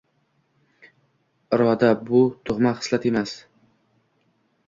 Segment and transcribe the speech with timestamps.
[1.57, 3.37] Iroda– bu tug‘ma xislat emas.